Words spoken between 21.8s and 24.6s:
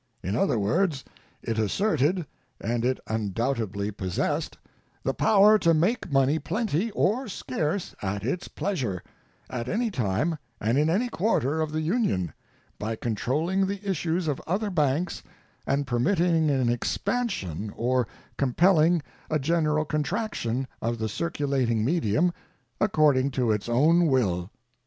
medium, according to its own will.